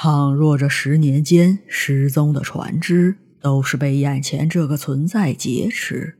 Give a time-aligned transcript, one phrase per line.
[0.00, 6.18] 倘若这十年间失踪的船只都是被眼前这个存在劫持，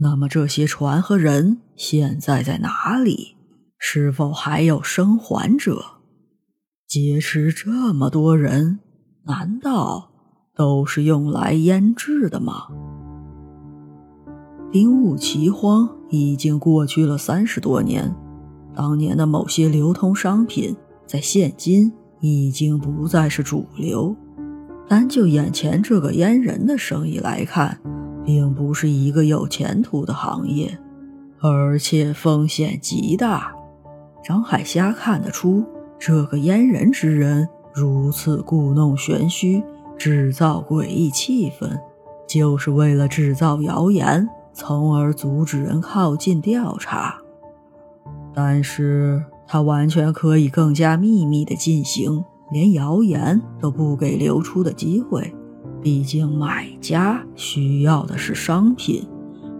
[0.00, 3.36] 那么这些船和人现在在哪里？
[3.78, 5.84] 是否还有生还者？
[6.88, 8.80] 劫持这么多人，
[9.26, 10.10] 难道
[10.56, 12.66] 都是用来腌制的吗？
[14.72, 18.12] 丁戊奇荒已经过去了三十多年，
[18.74, 20.74] 当年的某些流通商品，
[21.06, 21.92] 在现今。
[22.22, 24.14] 已经不再是主流，
[24.88, 27.76] 单就眼前这个阉人的生意来看，
[28.24, 30.78] 并不是一个有前途的行业，
[31.40, 33.52] 而且风险极大。
[34.22, 35.64] 张海虾看得出，
[35.98, 39.60] 这个阉人之人如此故弄玄虚，
[39.98, 41.76] 制造诡异气氛，
[42.28, 47.18] 就是为了制造谣言，从而阻止人靠近调查。
[48.32, 49.24] 但是。
[49.52, 55.30] 他完全可以更加秘密地进行，连谣言都不给流出的机会。
[55.82, 59.06] 毕竟买家需要的是商品，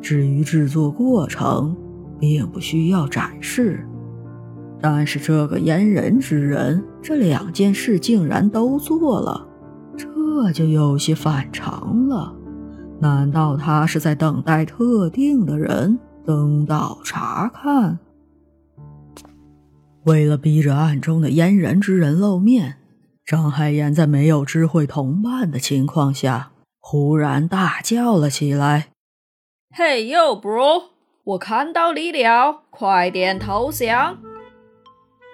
[0.00, 1.76] 至于制作过程，
[2.18, 3.86] 并不需要展示。
[4.80, 9.46] 但是这个阉人之人，这两件事竟然都做了，
[9.94, 12.34] 这就有些反常了。
[12.98, 17.98] 难道他是在等待特定的人登岛查看？
[20.04, 22.78] 为了逼着暗中的阉人之人露面，
[23.24, 26.50] 张海岩在没有知会同伴的情况下，
[26.80, 28.88] 忽然大叫了起来
[29.72, 30.86] ：“嘿呦，bro，
[31.22, 34.18] 我看到你了，快点投降！”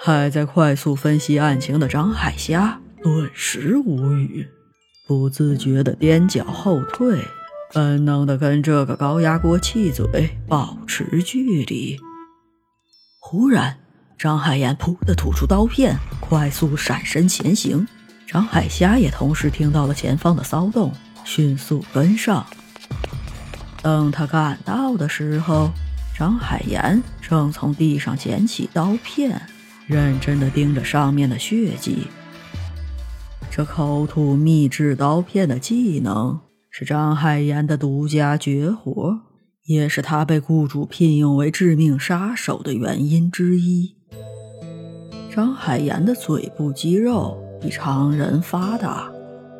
[0.00, 4.48] 还在快速分析案情的张海虾顿时无语，
[5.06, 7.18] 不自觉地踮脚后退，
[7.74, 11.98] 本能地跟这个高压锅气嘴保持距离。
[13.20, 13.83] 忽然。
[14.24, 17.86] 张海岩噗的吐出刀片，快速闪身前行。
[18.26, 20.90] 张海虾也同时听到了前方的骚动，
[21.26, 22.42] 迅速跟上。
[23.82, 25.70] 等他赶到的时候，
[26.18, 29.42] 张海岩正从地上捡起刀片，
[29.86, 32.06] 认真地盯着上面的血迹。
[33.50, 39.18] 这口吐秘制刀片的技能是张海岩的独家绝活，
[39.66, 43.96] 也是他被雇主聘用为致命杀手的原因之一。
[45.34, 49.10] 张海岩的嘴部肌肉比常人发达，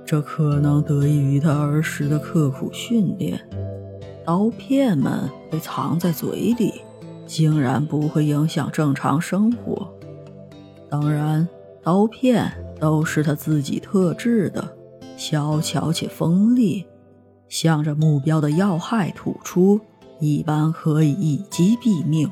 [0.07, 3.41] 这可能得益于他儿时的刻苦训练。
[4.25, 6.75] 刀片们被藏在嘴里，
[7.27, 9.93] 竟然不会影响正常生活。
[10.89, 11.49] 当然，
[11.83, 14.77] 刀片都是他自己特制的，
[15.17, 16.87] 小巧且锋利，
[17.49, 19.81] 向着目标的要害吐出，
[20.21, 22.31] 一般可以一击毙命。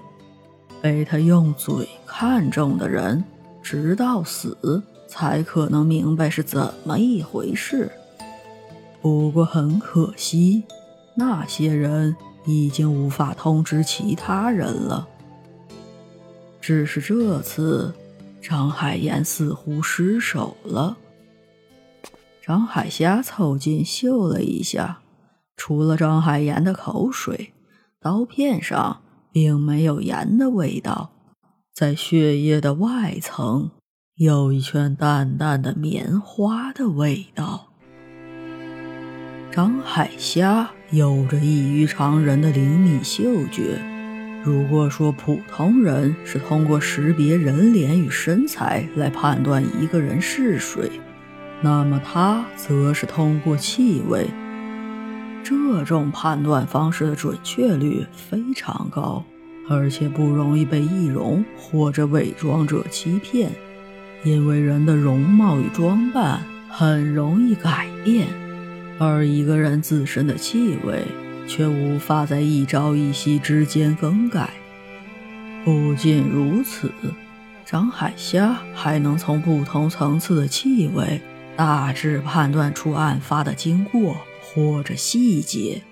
[0.80, 3.24] 被他用嘴看中的人。
[3.62, 7.90] 直到死才可能明白是怎么一回事。
[9.00, 10.64] 不过很可惜，
[11.14, 15.08] 那些人已经无法通知其他人了。
[16.60, 17.94] 只是这次，
[18.40, 20.96] 张海岩似乎失手了。
[22.44, 25.00] 张海虾凑近嗅了一下，
[25.56, 27.52] 除了张海岩的口水，
[28.00, 31.11] 刀片上并没有盐的味道。
[31.74, 33.70] 在血液的外层，
[34.16, 37.68] 有一圈淡淡的棉花的味道。
[39.50, 43.80] 张海虾有着异于常人的灵敏嗅觉。
[44.44, 50.90] 如果说普通人是通过识别人脸与身材来判断一个人是谁，
[51.62, 54.28] 那么他则是通过气味。
[55.42, 59.24] 这种判断方式的准确率非常高。
[59.68, 63.50] 而且不容易被易容或者伪装者欺骗，
[64.24, 68.26] 因为人的容貌与装扮很容易改变，
[68.98, 71.04] 而一个人自身的气味
[71.46, 74.50] 却无法在一朝一夕之间更改。
[75.64, 76.90] 不仅如此，
[77.64, 81.20] 张海虾还能从不同层次的气味
[81.56, 85.82] 大致判断出案发的经过或者细节。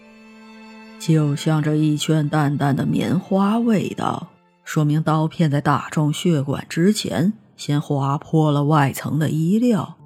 [1.00, 4.28] 就像这一圈淡淡的棉花味道，
[4.64, 9.96] 说明刀片在打中血管之前，先划破了外层的衣料。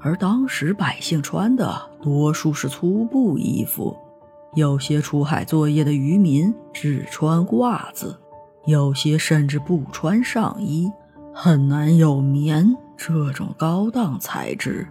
[0.00, 3.94] 而当时百姓穿的多数是粗布衣服，
[4.54, 8.18] 有些出海作业的渔民只穿褂子，
[8.64, 10.90] 有些甚至不穿上衣，
[11.34, 14.88] 很难有棉这种高档材质。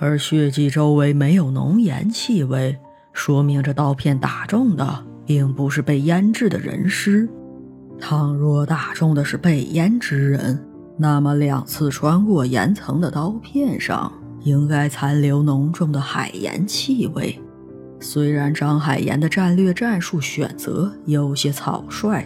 [0.00, 2.76] 而血迹周围没有浓盐气味。
[3.12, 7.28] 说明这刀片打中的并不是被腌制的人尸。
[7.98, 10.64] 倘若打中的是被腌之人，
[10.96, 14.10] 那么两次穿过岩层的刀片上
[14.42, 17.38] 应该残留浓重的海盐气味。
[18.00, 22.24] 虽然张海岩的战略战术选择有些草率，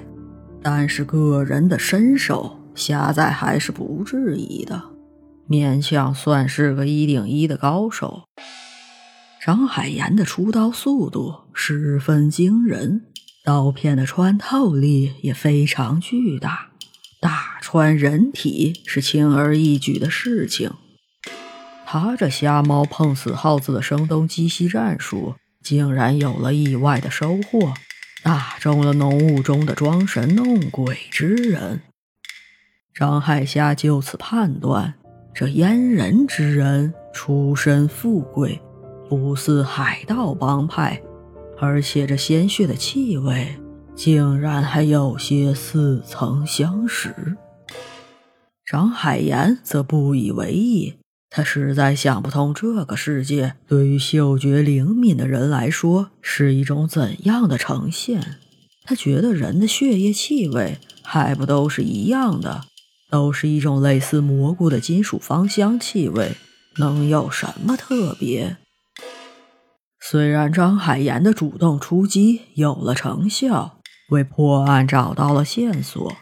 [0.63, 4.81] 但是个人的身手，下在还是不质疑的，
[5.49, 8.23] 勉强算是个一顶一的高手。
[9.45, 13.03] 张海岩的出刀速度十分惊人，
[13.45, 16.71] 刀片的穿透力也非常巨大，
[17.21, 20.73] 打穿人体是轻而易举的事情。
[21.85, 25.35] 他这瞎猫碰死耗子的声东击西战术。
[25.63, 27.75] 竟然有了意外的收获，
[28.23, 31.83] 打中了浓雾中的装神弄鬼之人。
[32.95, 34.95] 张海霞就此判断，
[35.35, 38.61] 这阉人之人出身富贵，
[39.17, 41.01] 不似海盗帮派，
[41.59, 43.57] 而且这鲜血的气味
[43.95, 47.37] 竟然还有些似曾相识。
[48.67, 50.95] 张海岩则不以为意。
[51.31, 58.37] 他实在想不通，这个世界对于嗅觉灵敏的人来说是一种怎样的呈现。
[58.85, 62.63] 他觉得人的血液气味还不都是一样的，
[63.11, 66.37] 都是一种类似蘑菇的金属芳香气味，
[66.77, 68.57] 能有什么特别？
[70.07, 73.81] 虽然张海岩的主动出击有了成效，
[74.11, 76.17] 为破案找到了线索，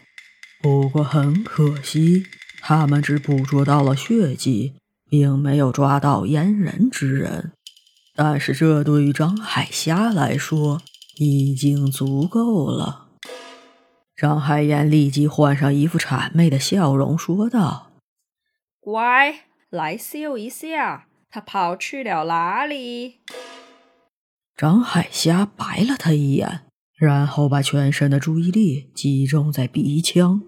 [0.63, 2.25] 不过很可惜，
[2.61, 4.75] 他们只捕捉到了血迹。
[5.11, 7.53] 并没有抓到阉人之人，
[8.15, 10.81] 但是这对于张海霞来说
[11.17, 13.09] 已经足够了。
[14.17, 17.91] 张海岩立即换上一副谄媚的笑容，说道
[18.81, 23.17] ：“乖，来秀一下，他跑去了哪里？”
[24.57, 26.61] 张海霞白了他一眼，
[26.99, 30.43] 然后把全身的注意力集中在鼻腔，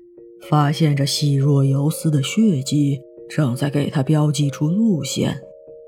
[0.48, 3.00] 发现这细若游丝的血迹。
[3.30, 5.40] 正在给他标记出路线，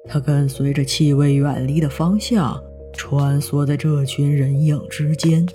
[0.09, 2.59] 他跟随着气味远离的方向，
[2.95, 5.47] 穿梭在这群人影之间，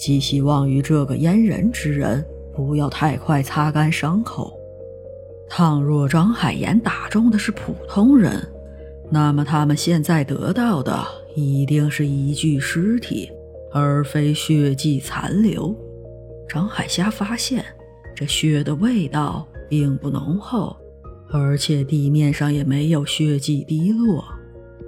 [0.00, 2.24] 寄希望于这个阉人之人
[2.54, 4.58] 不要太快擦干伤口。
[5.48, 8.42] 倘若张海岩打中的是普通人，
[9.10, 13.30] 那么他们现在得到的一定是一具尸体，
[13.72, 15.74] 而非血迹残留。
[16.48, 17.64] 张海霞发现，
[18.14, 20.76] 这血的味道并不浓厚。
[21.28, 24.24] 而且地面上也没有血迹滴落，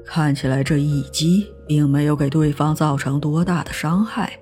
[0.05, 4.39] 看起来这一击并没有给对方造成多大的伤害。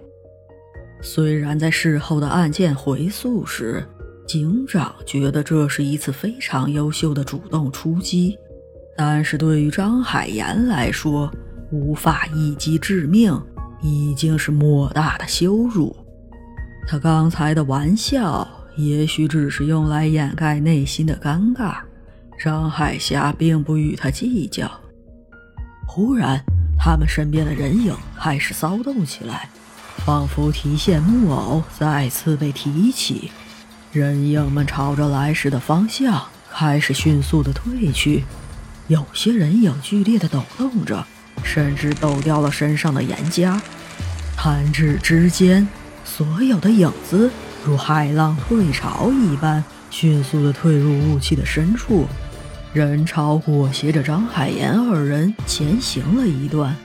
[1.01, 3.83] 虽然在事后的案件回溯时，
[4.27, 8.39] 警长觉得这是一次非常优秀的主动出击，
[8.97, 11.31] 但是对于张海岩来说，
[11.71, 13.41] 无法一击致命
[13.83, 15.95] 已经是莫大的羞辱。
[16.89, 18.47] 他刚才的玩笑。
[18.77, 21.77] 也许只是用来掩盖内心的尴尬，
[22.39, 24.71] 张海霞并不与他计较。
[25.87, 26.39] 忽然，
[26.79, 29.49] 他们身边的人影开始骚动起来，
[30.05, 33.31] 仿佛提线木偶再次被提起。
[33.93, 36.23] 人影们朝着来时的方向
[36.53, 38.25] 开始迅速的退去，
[38.89, 41.05] 有些人影剧烈的抖动着，
[41.43, 43.61] 甚至抖掉了身上的岩浆。
[44.37, 45.67] 弹指之间，
[46.05, 47.31] 所有的影子。
[47.65, 52.07] 如海浪退潮一般，迅速地退入雾气的深处。
[52.73, 56.77] 人潮裹挟着张海岩二人前行了一段。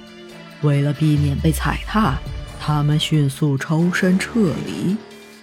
[0.63, 2.17] 为了避免被踩踏，
[2.59, 4.97] 他们迅速抽身撤离，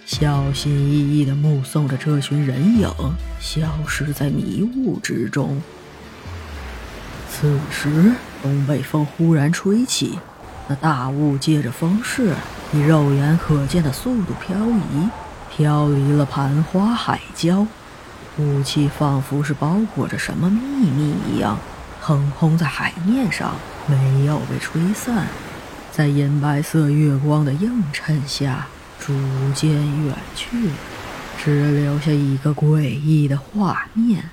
[0.05, 2.89] 小心翼翼地目送着这群人影
[3.39, 5.61] 消失在迷雾之中。
[7.39, 8.11] 此时，
[8.43, 10.19] 东北风忽然吹起，
[10.67, 12.33] 那大雾借着风势，
[12.73, 15.09] 以肉眼可见的速度漂移。
[15.49, 17.65] 飘离了盘花海礁，
[18.37, 21.57] 雾气仿佛是包裹着什么秘密一样，
[22.01, 23.55] 横空在海面上，
[23.87, 25.27] 没有被吹散，
[25.93, 28.67] 在银白色月光的映衬下，
[28.99, 29.13] 逐
[29.55, 30.69] 渐远去，
[31.41, 34.29] 只留下一个诡异的画面。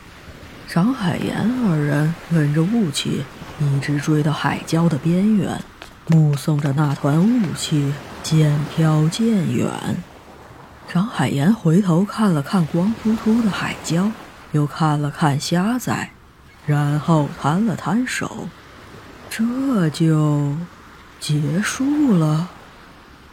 [0.68, 3.25] 张海岩二人跟着雾气，
[3.61, 5.62] 一直追到海礁的边缘，
[6.08, 9.70] 目送着那团雾气渐飘渐远。
[10.92, 14.11] 张海岩回头看了看光秃秃的海礁，
[14.50, 16.11] 又看了看虾仔，
[16.66, 18.49] 然后摊了摊手，
[19.30, 20.52] 这就
[21.20, 22.49] 结束了。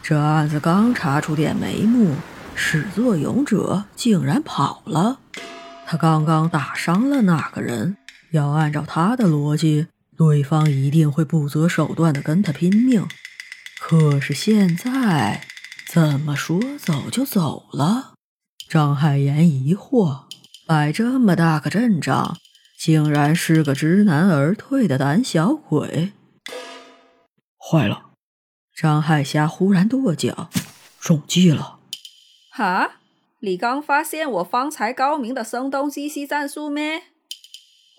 [0.03, 2.15] 这案子刚查出点眉目，
[2.53, 5.17] 始作俑者竟然跑了。
[5.85, 7.97] 他刚刚打伤了那个人？
[8.31, 9.87] 要按照他的逻辑，
[10.17, 13.07] 对方一定会不择手段的跟他拼命。
[13.79, 15.45] 可是现在……
[15.87, 18.15] 怎么说走就走了？
[18.67, 20.23] 张海岩疑惑。
[20.65, 22.37] 摆这么大个阵仗，
[22.79, 26.13] 竟然是个知难而退的胆小鬼！
[27.59, 28.13] 坏了！
[28.75, 30.49] 张海霞忽然跺脚，
[30.99, 31.79] 中计了！
[32.51, 32.93] 哈？
[33.45, 37.01] 你刚发现我方才高明的声东击西战术咩？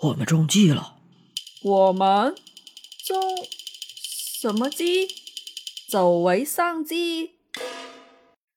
[0.00, 0.94] 我们中计了！
[1.62, 2.34] 我们
[3.06, 3.20] 中
[4.40, 5.06] 什么计？
[5.90, 7.32] 走为上计？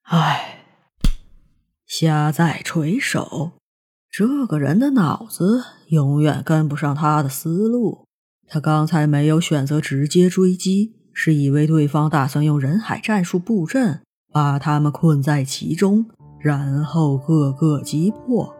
[0.04, 0.64] 唉，
[1.86, 3.52] 虾在垂手。
[4.10, 8.06] 这个人的脑子永远跟不上他的思路。
[8.48, 14.02] 他刚才没有选择直接追击，是以为对方打算用人海战术布阵，
[14.32, 18.54] 把他们困在其中，然后各个击破。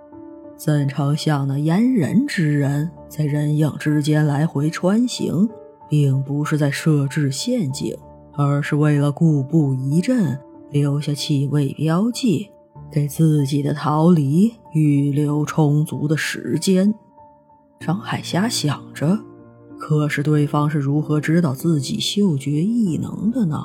[0.56, 5.48] 怎成想那阉人之人在人影之间来回穿行，
[5.88, 7.96] 并不是在设置陷阱，
[8.34, 10.40] 而是为了固步一阵，
[10.72, 12.50] 留下气味标记。
[12.90, 16.96] 给自己的逃离预留充足的时间，
[17.82, 19.20] 张海霞想着。
[19.78, 23.62] 可是对方是如何知道自己嗅觉异能的呢？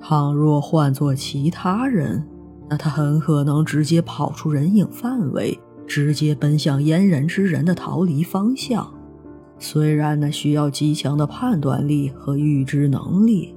[0.00, 2.24] 倘若换做其他人，
[2.72, 8.90] 那他很可能直接跑出人影范围，直接奔向阉人之人的逃离方向。
[9.58, 13.54] 虽然那需要极强的判断力和预知能力，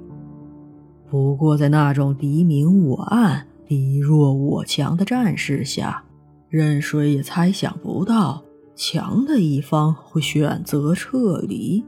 [1.10, 3.48] 不过在那种敌明我暗。
[3.66, 6.04] 敌弱我强的战事下，
[6.50, 8.44] 任谁也猜想不到
[8.76, 11.86] 强的一方会选择撤离。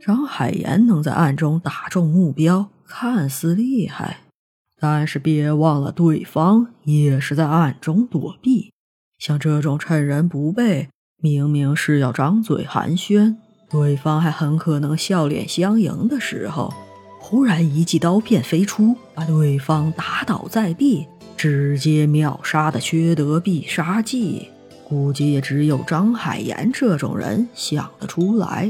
[0.00, 4.23] 张海岩能在暗中打中目标，看似厉害，
[4.80, 8.72] 但是别忘了，对方也是在暗中躲避。
[9.18, 10.88] 像这种趁人不备，
[11.22, 13.36] 明明是要张嘴寒暄，
[13.70, 16.72] 对方还很可能笑脸相迎的时候。
[17.20, 21.06] 忽然一记刀片飞出，把对方打倒在地，
[21.38, 24.48] 直接秒杀的缺德必杀技，
[24.86, 28.68] 估计也只有张海岩这种人想得出来。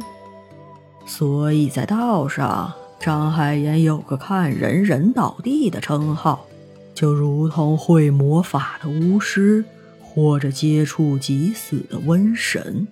[1.04, 2.73] 所以在道上，
[3.04, 6.46] 张海岩有个看人人倒地的称号，
[6.94, 9.62] 就如同会魔法的巫师，
[10.00, 12.88] 或者接触即死的瘟神。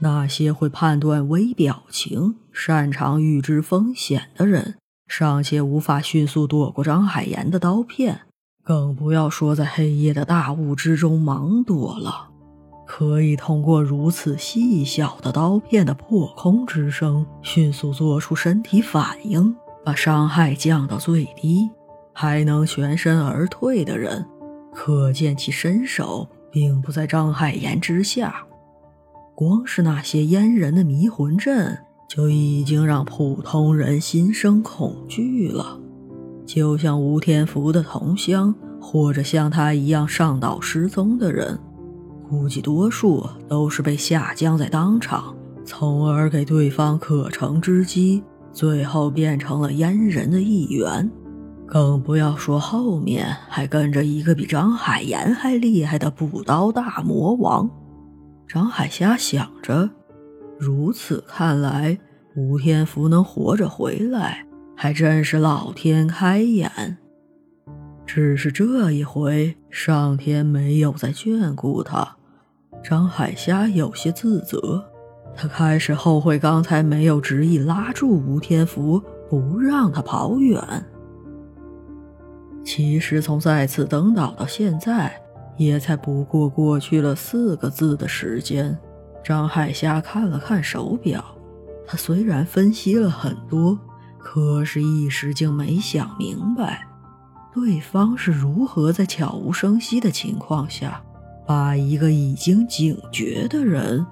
[0.00, 4.74] 那些会判断微表情、擅长预知风险的人，
[5.08, 8.20] 尚且无法迅速躲过张海岩的刀片，
[8.62, 12.28] 更不要说在黑夜的大雾之中盲躲了。
[12.86, 21.68] 可以通过如此细小的刀片的破空之声，迅速做出身体反应，把伤害降到最低，
[22.12, 24.24] 还能全身而退的人，
[24.72, 28.46] 可见其身手并不在张海岩之下。
[29.34, 31.76] 光是那些阉人的迷魂阵，
[32.08, 35.78] 就已经让普通人心生恐惧了。
[36.46, 41.58] 就像吴天福的同乡，或者像他一样上岛失踪的人，
[42.28, 51.10] 估计多数都是被下降在当场，从而给对方可乘之机，最后变成了阉人的一员。
[51.66, 57.68] 更不要说后面还跟着一个比张海岩还厉害的补刀大魔王。
[58.46, 59.90] 张海霞想着，
[60.58, 61.98] 如此看来，
[62.36, 66.98] 吴天福能活着回来，还真是老天开眼。
[68.06, 72.15] 只是这一回，上天没有再眷顾他。
[72.88, 74.80] 张海霞有些自责，
[75.34, 80.62] 他开始后悔刚才没有执意拉住吴天福，不让他跑远。
[82.64, 85.20] 其实，从再次登岛到现在。
[85.56, 88.78] 也才不过过去了四个字的时间，
[89.24, 91.24] 张海霞看了看手表。
[91.88, 93.76] 他虽然分析了很多，
[94.18, 96.86] 可是一时竟没想明白，
[97.52, 101.02] 对方是如何在悄无声息的情况下，
[101.46, 104.04] 把一个已经警觉的人，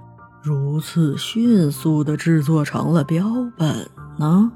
[0.43, 3.27] 如此迅速地制作成了标
[3.57, 3.89] 本
[4.19, 4.53] 呢？